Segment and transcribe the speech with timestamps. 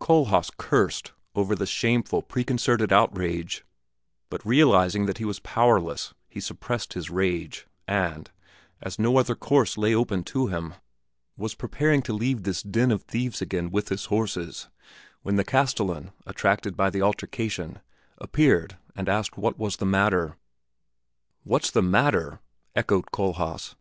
[0.00, 3.64] Kohlhaas cursed over the shameful, preconcerted outrage;
[4.30, 8.28] but realizing that he was powerless he suppressed his rage, and,
[8.82, 10.74] as no other course lay open to him,
[11.36, 14.66] was preparing to leave this den of thieves again with his horses
[15.22, 17.78] when the castellan, attracted by the altercation,
[18.18, 20.36] appeared and asked what was the matter.
[21.44, 22.40] "What's the matter?"
[22.74, 23.76] echoed Kohlhaas.